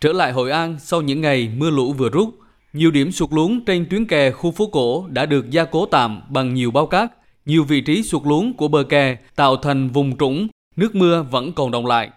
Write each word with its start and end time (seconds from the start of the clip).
Trở 0.00 0.12
lại 0.12 0.32
Hội 0.32 0.50
An 0.50 0.76
sau 0.78 1.02
những 1.02 1.20
ngày 1.20 1.50
mưa 1.56 1.70
lũ 1.70 1.92
vừa 1.92 2.08
rút, 2.08 2.38
nhiều 2.72 2.90
điểm 2.90 3.12
sụt 3.12 3.32
lún 3.32 3.60
trên 3.66 3.86
tuyến 3.90 4.06
kè 4.06 4.30
khu 4.30 4.50
phố 4.50 4.66
cổ 4.66 5.06
đã 5.08 5.26
được 5.26 5.50
gia 5.50 5.64
cố 5.64 5.86
tạm 5.86 6.22
bằng 6.28 6.54
nhiều 6.54 6.70
bao 6.70 6.86
cát. 6.86 7.12
Nhiều 7.46 7.64
vị 7.64 7.80
trí 7.80 8.02
sụt 8.02 8.22
lún 8.26 8.52
của 8.52 8.68
bờ 8.68 8.82
kè 8.82 9.16
tạo 9.36 9.56
thành 9.56 9.88
vùng 9.88 10.16
trũng, 10.16 10.48
nước 10.76 10.94
mưa 10.94 11.26
vẫn 11.30 11.52
còn 11.52 11.70
đồng 11.70 11.86
lại. 11.86 12.10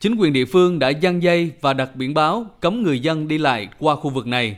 Chính 0.00 0.16
quyền 0.16 0.32
địa 0.32 0.44
phương 0.44 0.78
đã 0.78 0.88
giăng 0.88 1.22
dây 1.22 1.52
và 1.60 1.72
đặt 1.72 1.96
biển 1.96 2.14
báo 2.14 2.46
cấm 2.60 2.82
người 2.82 3.00
dân 3.00 3.28
đi 3.28 3.38
lại 3.38 3.68
qua 3.78 3.96
khu 3.96 4.10
vực 4.10 4.26
này. 4.26 4.56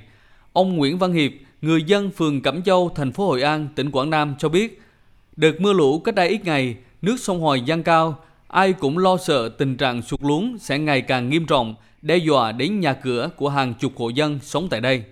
Ông 0.52 0.76
Nguyễn 0.76 0.98
Văn 0.98 1.12
Hiệp, 1.12 1.32
người 1.62 1.82
dân 1.82 2.10
phường 2.10 2.42
Cẩm 2.42 2.62
Châu, 2.62 2.92
thành 2.94 3.12
phố 3.12 3.26
Hội 3.26 3.42
An, 3.42 3.68
tỉnh 3.74 3.90
Quảng 3.90 4.10
Nam 4.10 4.34
cho 4.38 4.48
biết, 4.48 4.82
đợt 5.36 5.60
mưa 5.60 5.72
lũ 5.72 5.98
cách 5.98 6.14
đây 6.14 6.28
ít 6.28 6.44
ngày, 6.44 6.76
nước 7.02 7.16
sông 7.20 7.40
Hoài 7.40 7.60
dâng 7.60 7.82
cao, 7.82 8.18
ai 8.54 8.72
cũng 8.72 8.98
lo 8.98 9.16
sợ 9.16 9.48
tình 9.48 9.76
trạng 9.76 10.02
sụt 10.02 10.22
lún 10.22 10.56
sẽ 10.58 10.78
ngày 10.78 11.00
càng 11.00 11.28
nghiêm 11.28 11.46
trọng, 11.46 11.74
đe 12.02 12.16
dọa 12.16 12.52
đến 12.52 12.80
nhà 12.80 12.92
cửa 12.92 13.30
của 13.36 13.48
hàng 13.48 13.74
chục 13.74 13.92
hộ 13.96 14.08
dân 14.08 14.38
sống 14.42 14.68
tại 14.70 14.80
đây. 14.80 15.04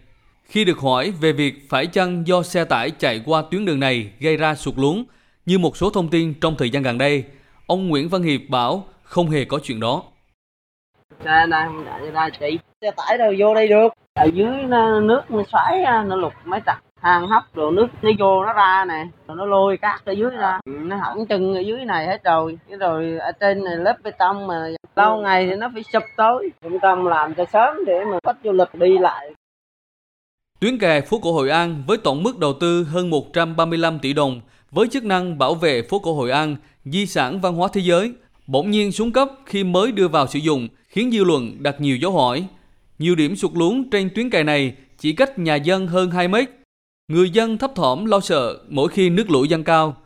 Khi 0.44 0.64
được 0.64 0.78
hỏi 0.78 1.12
về 1.20 1.32
việc 1.32 1.54
phải 1.68 1.86
chăng 1.86 2.26
do 2.26 2.42
xe 2.42 2.64
tải 2.64 2.90
chạy 2.90 3.22
qua 3.26 3.42
tuyến 3.50 3.64
đường 3.64 3.80
này 3.80 4.10
gây 4.20 4.36
ra 4.36 4.54
sụt 4.54 4.74
lún, 4.78 5.04
như 5.46 5.58
một 5.58 5.76
số 5.76 5.90
thông 5.90 6.08
tin 6.08 6.34
trong 6.34 6.56
thời 6.56 6.70
gian 6.70 6.82
gần 6.82 6.98
đây, 6.98 7.24
ông 7.66 7.88
Nguyễn 7.88 8.08
Văn 8.08 8.22
Hiệp 8.22 8.40
bảo 8.48 8.84
không 9.02 9.30
hề 9.30 9.44
có 9.44 9.58
chuyện 9.62 9.80
đó. 9.80 10.02
Xe 11.24 11.46
này 11.48 11.66
không 11.66 11.84
chạy 11.84 12.10
ra 12.10 12.28
chị, 12.40 12.58
xe 12.82 12.90
tải 12.96 13.18
đâu 13.18 13.32
vô 13.38 13.54
đây 13.54 13.68
được. 13.68 13.88
Ở 14.14 14.24
dưới 14.34 14.62
nó, 14.68 15.00
nước 15.00 15.22
nó 15.28 15.42
xoáy 15.52 15.82
à, 15.82 16.04
nó 16.08 16.16
lục 16.16 16.32
mấy 16.44 16.60
trặc 16.66 16.82
hàng 17.02 17.28
hấp 17.28 17.54
rồi 17.54 17.72
nước 17.72 17.86
nó 18.02 18.10
vô 18.18 18.44
nó 18.44 18.52
ra 18.52 18.84
nè 18.88 19.06
rồi 19.28 19.36
nó 19.36 19.46
lôi 19.46 19.76
cát 19.76 20.04
ở 20.04 20.12
dưới 20.12 20.30
ra. 20.30 20.60
Nó 20.66 20.96
hỏng 20.96 21.26
chân 21.26 21.54
ở 21.54 21.60
dưới 21.60 21.84
này 21.84 22.06
hết 22.06 22.24
rồi. 22.24 22.58
Cái 22.68 22.78
rồi 22.78 23.18
ở 23.18 23.32
trên 23.40 23.64
này 23.64 23.76
lớp 23.76 23.96
bê 24.02 24.10
tông 24.18 24.46
mà 24.46 24.68
lâu 24.96 25.16
ngày 25.16 25.46
thì 25.46 25.56
nó 25.56 25.70
phải 25.74 25.82
sụp 25.92 26.02
tối. 26.16 26.50
Trung 26.62 26.78
tâm 26.82 27.04
làm 27.04 27.34
cho 27.34 27.44
sớm 27.52 27.76
để 27.86 28.04
mà 28.04 28.18
khách 28.26 28.36
du 28.44 28.52
lịch 28.52 28.74
đi 28.74 28.98
lại. 28.98 29.34
Tuyến 30.60 30.78
kè 30.78 31.00
phố 31.00 31.18
cổ 31.22 31.32
Hội 31.32 31.50
An 31.50 31.82
với 31.86 31.98
tổng 31.98 32.22
mức 32.22 32.38
đầu 32.38 32.52
tư 32.60 32.84
hơn 32.84 33.10
135 33.10 33.98
tỷ 33.98 34.12
đồng 34.12 34.40
với 34.70 34.88
chức 34.88 35.04
năng 35.04 35.38
bảo 35.38 35.54
vệ 35.54 35.82
phố 35.82 35.98
cổ 35.98 36.14
Hội 36.14 36.30
An, 36.30 36.56
di 36.84 37.06
sản 37.06 37.40
văn 37.40 37.54
hóa 37.54 37.68
thế 37.72 37.80
giới, 37.80 38.12
bỗng 38.46 38.70
nhiên 38.70 38.92
xuống 38.92 39.12
cấp 39.12 39.28
khi 39.46 39.64
mới 39.64 39.92
đưa 39.92 40.08
vào 40.08 40.26
sử 40.26 40.38
dụng, 40.38 40.68
khiến 40.88 41.10
dư 41.12 41.24
luận 41.24 41.56
đặt 41.58 41.80
nhiều 41.80 41.96
dấu 41.96 42.12
hỏi. 42.12 42.46
Nhiều 42.98 43.14
điểm 43.14 43.36
sụt 43.36 43.50
lún 43.54 43.90
trên 43.90 44.10
tuyến 44.14 44.30
kè 44.30 44.42
này 44.42 44.74
chỉ 44.98 45.12
cách 45.12 45.38
nhà 45.38 45.54
dân 45.54 45.86
hơn 45.86 46.10
2 46.10 46.28
mét. 46.28 46.61
Người 47.08 47.30
dân 47.30 47.58
thấp 47.58 47.74
thỏm 47.74 48.04
lo 48.04 48.20
sợ 48.20 48.58
mỗi 48.68 48.88
khi 48.88 49.10
nước 49.10 49.30
lũ 49.30 49.44
dâng 49.44 49.64
cao. 49.64 49.96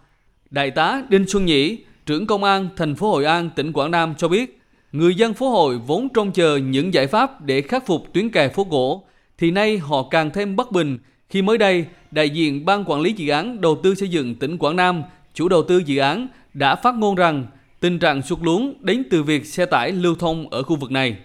Đại 0.50 0.70
tá 0.70 1.02
Đinh 1.08 1.26
Xuân 1.28 1.44
Nhĩ, 1.44 1.84
trưởng 2.06 2.26
công 2.26 2.44
an 2.44 2.68
thành 2.76 2.94
phố 2.94 3.10
Hội 3.10 3.24
An, 3.24 3.50
tỉnh 3.56 3.72
Quảng 3.72 3.90
Nam 3.90 4.14
cho 4.18 4.28
biết, 4.28 4.60
người 4.92 5.14
dân 5.14 5.34
phố 5.34 5.48
hội 5.48 5.78
vốn 5.86 6.08
trông 6.14 6.32
chờ 6.32 6.56
những 6.56 6.94
giải 6.94 7.06
pháp 7.06 7.40
để 7.40 7.62
khắc 7.62 7.86
phục 7.86 8.12
tuyến 8.12 8.30
kè 8.30 8.48
phố 8.48 8.66
gỗ, 8.70 9.04
thì 9.38 9.50
nay 9.50 9.78
họ 9.78 10.08
càng 10.10 10.30
thêm 10.30 10.56
bất 10.56 10.72
bình 10.72 10.98
khi 11.28 11.42
mới 11.42 11.58
đây 11.58 11.86
đại 12.10 12.30
diện 12.30 12.64
ban 12.64 12.84
quản 12.86 13.00
lý 13.00 13.12
dự 13.12 13.32
án 13.32 13.60
đầu 13.60 13.80
tư 13.82 13.94
xây 13.94 14.08
dựng 14.08 14.34
tỉnh 14.34 14.58
Quảng 14.58 14.76
Nam, 14.76 15.02
chủ 15.34 15.48
đầu 15.48 15.62
tư 15.62 15.78
dự 15.86 15.98
án 15.98 16.28
đã 16.54 16.76
phát 16.76 16.94
ngôn 16.94 17.14
rằng 17.14 17.46
tình 17.80 17.98
trạng 17.98 18.22
sụt 18.22 18.38
lún 18.42 18.72
đến 18.80 19.02
từ 19.10 19.22
việc 19.22 19.46
xe 19.46 19.66
tải 19.66 19.92
lưu 19.92 20.14
thông 20.14 20.48
ở 20.50 20.62
khu 20.62 20.76
vực 20.76 20.90
này. 20.90 21.16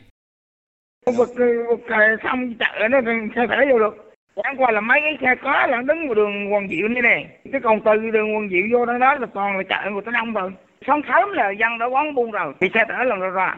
Khu 1.05 1.13
vực, 1.17 1.29
vực 1.69 1.79
sông 2.23 2.53
chợ 2.59 2.87
nó 2.91 2.97
xe 3.35 3.41
tải 3.49 3.65
vô 3.71 3.79
được. 3.79 4.10
Chẳng 4.35 4.55
qua 4.57 4.71
là 4.71 4.81
mấy 4.81 4.99
cái 5.03 5.17
xe 5.21 5.41
có 5.43 5.67
là 5.67 5.81
đứng 5.81 6.05
ngoài 6.05 6.15
đường 6.15 6.49
Hoàng 6.49 6.67
Diệu 6.69 6.87
như 6.89 7.01
này. 7.01 7.27
Cái 7.51 7.61
còn 7.63 7.79
từ 7.85 8.11
đường 8.11 8.33
Hoàng 8.33 8.49
Diệu 8.49 8.65
vô 8.71 8.85
đó, 8.85 8.97
đó 8.97 9.13
là 9.13 9.27
toàn 9.33 9.57
là 9.57 9.63
chợ 9.69 9.91
người 9.91 10.01
ta 10.05 10.11
đông 10.11 10.33
rồi. 10.33 10.51
Sáng 10.87 11.01
sớm 11.07 11.29
là 11.33 11.51
dân 11.59 11.79
đã 11.79 11.85
quán 11.85 12.15
buôn 12.15 12.31
rồi. 12.31 12.53
Thì 12.61 12.67
xe 12.73 12.79
tải 12.89 13.05
lần 13.05 13.19
rồi 13.19 13.31
ra. 13.31 13.57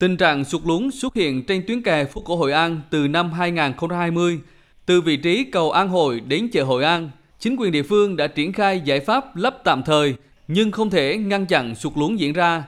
Tình 0.00 0.16
trạng 0.16 0.44
sụt 0.44 0.60
lún 0.66 0.90
xuất 0.90 1.14
hiện 1.14 1.44
trên 1.48 1.62
tuyến 1.66 1.82
kè 1.82 2.04
phố 2.04 2.20
cổ 2.24 2.36
Hội 2.36 2.52
An 2.52 2.80
từ 2.90 3.08
năm 3.08 3.32
2020. 3.32 4.40
Từ 4.86 5.00
vị 5.00 5.16
trí 5.16 5.44
cầu 5.44 5.70
An 5.70 5.88
Hội 5.88 6.20
đến 6.28 6.48
chợ 6.52 6.64
Hội 6.64 6.84
An, 6.84 7.10
chính 7.38 7.56
quyền 7.56 7.72
địa 7.72 7.82
phương 7.82 8.16
đã 8.16 8.26
triển 8.26 8.52
khai 8.52 8.80
giải 8.80 9.00
pháp 9.00 9.24
lấp 9.36 9.54
tạm 9.64 9.82
thời 9.82 10.14
nhưng 10.48 10.70
không 10.70 10.90
thể 10.90 11.16
ngăn 11.16 11.46
chặn 11.46 11.74
sụt 11.74 11.92
lún 11.96 12.16
diễn 12.16 12.32
ra. 12.32 12.64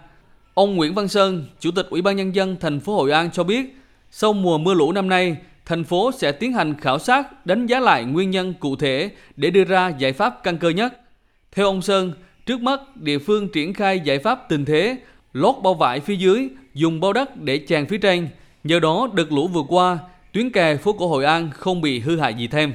Ông 0.54 0.76
Nguyễn 0.76 0.94
Văn 0.94 1.08
Sơn, 1.08 1.44
Chủ 1.60 1.70
tịch 1.76 1.86
Ủy 1.90 2.02
ban 2.02 2.16
nhân 2.16 2.34
dân 2.34 2.56
thành 2.60 2.80
phố 2.80 2.96
Hội 2.96 3.12
An 3.12 3.30
cho 3.30 3.44
biết, 3.44 3.76
sau 4.10 4.32
mùa 4.32 4.58
mưa 4.58 4.74
lũ 4.74 4.92
năm 4.92 5.08
nay, 5.08 5.36
thành 5.70 5.84
phố 5.84 6.12
sẽ 6.12 6.32
tiến 6.32 6.52
hành 6.52 6.74
khảo 6.74 6.98
sát, 6.98 7.46
đánh 7.46 7.66
giá 7.66 7.80
lại 7.80 8.04
nguyên 8.04 8.30
nhân 8.30 8.54
cụ 8.60 8.76
thể 8.76 9.10
để 9.36 9.50
đưa 9.50 9.64
ra 9.64 9.88
giải 9.88 10.12
pháp 10.12 10.34
căn 10.42 10.58
cơ 10.58 10.68
nhất. 10.68 10.92
Theo 11.52 11.66
ông 11.66 11.82
Sơn, 11.82 12.12
trước 12.46 12.60
mắt 12.60 12.80
địa 12.94 13.18
phương 13.18 13.48
triển 13.52 13.74
khai 13.74 14.00
giải 14.00 14.18
pháp 14.18 14.38
tình 14.48 14.64
thế, 14.64 14.96
lót 15.32 15.54
bao 15.64 15.74
vải 15.74 16.00
phía 16.00 16.14
dưới, 16.14 16.48
dùng 16.74 17.00
bao 17.00 17.12
đất 17.12 17.30
để 17.36 17.64
chèn 17.66 17.86
phía 17.86 17.98
trên. 17.98 18.28
Nhờ 18.64 18.80
đó 18.80 19.08
đợt 19.14 19.32
lũ 19.32 19.48
vừa 19.48 19.62
qua, 19.68 19.98
tuyến 20.32 20.50
kè 20.50 20.76
phố 20.76 20.92
cổ 20.92 21.08
Hội 21.08 21.24
An 21.24 21.50
không 21.52 21.80
bị 21.80 22.00
hư 22.00 22.20
hại 22.20 22.34
gì 22.34 22.48
thêm. 22.48 22.72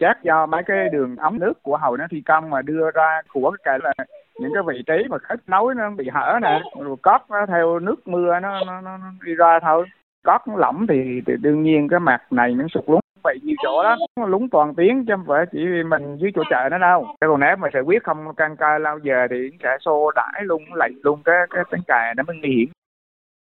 Chắc 0.00 0.22
do 0.22 0.46
mấy 0.46 0.62
cái 0.66 0.76
đường 0.92 1.16
ống 1.16 1.38
nước 1.38 1.62
của 1.62 1.76
hầu 1.76 1.96
nó 1.96 2.04
thi 2.10 2.22
công 2.26 2.50
mà 2.50 2.62
đưa 2.62 2.90
ra 2.94 3.20
của 3.32 3.56
cái 3.64 3.78
là 3.82 3.92
những 4.40 4.50
cái 4.54 4.62
vị 4.66 4.82
trí 4.86 5.08
mà 5.10 5.18
kết 5.28 5.40
nối 5.46 5.74
nó 5.74 5.90
bị 5.90 6.08
hở 6.12 6.38
nè, 6.42 6.60
rồi 6.80 6.96
cót 7.02 7.20
nó 7.30 7.46
theo 7.48 7.78
nước 7.78 8.08
mưa 8.08 8.38
nó, 8.42 8.64
nó, 8.66 8.80
nó 8.80 8.98
đi 9.24 9.34
ra 9.34 9.58
thôi 9.62 9.86
cót 10.24 10.40
lỏng 10.56 10.86
thì, 10.88 11.20
thì 11.26 11.32
đương 11.40 11.62
nhiên 11.62 11.88
cái 11.88 12.00
mặt 12.00 12.22
này 12.30 12.54
nó 12.54 12.64
sụt 12.68 12.84
lún 12.86 13.00
vậy 13.24 13.38
nhiều 13.42 13.56
chỗ 13.62 13.82
đó 13.82 13.96
nó 14.16 14.26
lún 14.26 14.48
toàn 14.50 14.74
tiếng 14.74 15.04
chứ 15.06 15.12
không 15.16 15.24
phải 15.28 15.44
chỉ 15.52 15.58
mình 15.86 16.16
dưới 16.16 16.30
chỗ 16.34 16.42
chợ 16.50 16.68
nó 16.70 16.78
đâu. 16.78 17.06
Cái 17.20 17.28
còn 17.28 17.40
nếu 17.40 17.56
mà 17.56 17.68
sự 17.72 17.80
quyết 17.80 18.04
không 18.04 18.34
căn 18.36 18.56
ca 18.56 18.78
lao 18.78 18.98
giờ 18.98 19.26
thì 19.30 19.50
sẽ 19.62 19.76
xô 19.80 20.10
đãi 20.10 20.42
luôn 20.42 20.62
lạy 20.74 20.90
luôn 21.02 21.22
cái 21.24 21.36
cái 21.50 21.64
tấn 21.70 21.80
cài 21.86 22.14
nó 22.14 22.22
mới 22.22 22.36
nguy 22.36 22.50
hiểm 22.56 22.68